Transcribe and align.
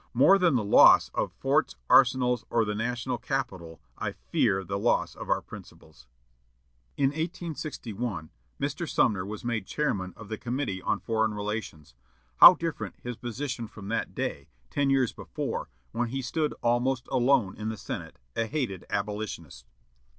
More 0.15 0.39
than 0.39 0.55
the 0.55 0.63
loss 0.63 1.09
of 1.13 1.31
forts, 1.31 1.75
arsenals, 1.87 2.43
or 2.49 2.65
the 2.65 2.73
national 2.73 3.19
capital, 3.19 3.79
I 3.99 4.13
fear 4.13 4.63
the 4.63 4.79
loss 4.79 5.13
of 5.13 5.29
our 5.29 5.43
principles." 5.43 6.07
In 6.97 7.09
1861, 7.09 8.31
Mr. 8.59 8.89
Sumner 8.89 9.23
was 9.23 9.45
made 9.45 9.67
chairman 9.67 10.15
of 10.17 10.27
the 10.27 10.39
Committee 10.39 10.81
on 10.81 11.01
Foreign 11.01 11.35
Relations. 11.35 11.93
How 12.37 12.55
different 12.55 12.95
his 13.03 13.15
position 13.15 13.67
from 13.67 13.89
that 13.89 14.15
day, 14.15 14.49
ten 14.71 14.89
years 14.89 15.13
before, 15.13 15.69
when 15.91 16.07
he 16.07 16.23
stood 16.23 16.55
almost 16.63 17.07
alone 17.11 17.55
in 17.55 17.69
the 17.69 17.77
Senate, 17.77 18.17
a 18.35 18.47
hated 18.47 18.85
abolitionist! 18.89 19.67